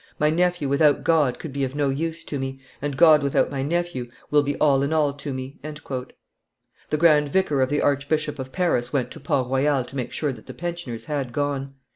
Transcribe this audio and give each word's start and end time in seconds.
My 0.17 0.31
nephew 0.31 0.67
without 0.67 1.03
God 1.03 1.37
could 1.37 1.53
be 1.53 1.63
of 1.63 1.75
no 1.75 1.89
use 1.89 2.23
to 2.23 2.39
me, 2.39 2.59
and 2.81 2.97
God 2.97 3.21
without 3.21 3.51
my 3.51 3.61
nephew 3.61 4.09
will 4.31 4.41
be 4.41 4.57
all 4.57 4.81
in 4.81 4.91
all 4.91 5.13
to 5.13 5.31
me." 5.31 5.59
The 5.61 6.97
grand 6.97 7.29
vicar 7.29 7.61
of 7.61 7.69
the 7.69 7.83
Archbishop 7.83 8.39
of 8.39 8.51
Paris 8.51 8.91
went 8.91 9.11
to 9.11 9.19
Port 9.19 9.47
Royal 9.47 9.83
to 9.83 9.95
make 9.95 10.11
sure 10.11 10.33
that 10.33 10.47
the 10.47 10.55
pensioners 10.55 11.05
had 11.05 11.31
gone. 11.31 11.75